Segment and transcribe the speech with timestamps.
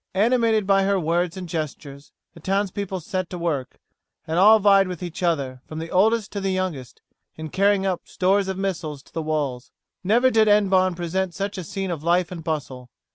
[0.15, 3.77] Animated by her words and gestures, the townspeople set to work,
[4.25, 7.03] and all vied with each other, from the oldest to the youngest,
[7.35, 9.69] in carrying up stores of missiles to the walls.
[10.03, 12.89] Never did Hennebon present such a scene of life and bustle.